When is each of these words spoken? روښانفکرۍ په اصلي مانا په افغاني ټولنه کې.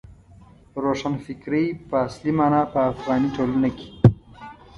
روښانفکرۍ 0.83 1.65
په 1.89 1.95
اصلي 2.07 2.31
مانا 2.37 2.61
په 2.73 2.79
افغاني 2.91 3.29
ټولنه 3.35 3.69
کې. 3.77 3.89